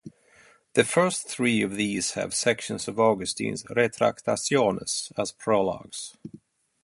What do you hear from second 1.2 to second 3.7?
three of these have sections of Augustine's